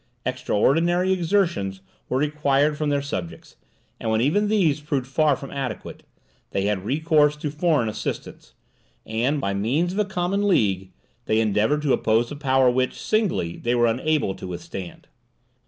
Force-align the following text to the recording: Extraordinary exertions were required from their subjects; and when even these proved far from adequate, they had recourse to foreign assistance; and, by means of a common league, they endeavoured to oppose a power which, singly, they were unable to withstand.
Extraordinary 0.25 1.11
exertions 1.13 1.81
were 2.09 2.17
required 2.17 2.75
from 2.75 2.89
their 2.89 3.03
subjects; 3.03 3.55
and 3.99 4.09
when 4.09 4.19
even 4.19 4.47
these 4.47 4.81
proved 4.81 5.05
far 5.05 5.35
from 5.35 5.51
adequate, 5.51 6.01
they 6.49 6.65
had 6.65 6.83
recourse 6.85 7.35
to 7.35 7.51
foreign 7.51 7.87
assistance; 7.87 8.55
and, 9.05 9.39
by 9.39 9.53
means 9.53 9.93
of 9.93 9.99
a 9.99 10.05
common 10.05 10.47
league, 10.47 10.89
they 11.25 11.39
endeavoured 11.39 11.83
to 11.83 11.93
oppose 11.93 12.31
a 12.31 12.35
power 12.35 12.67
which, 12.67 12.99
singly, 12.99 13.57
they 13.57 13.75
were 13.75 13.85
unable 13.85 14.33
to 14.33 14.47
withstand. 14.47 15.07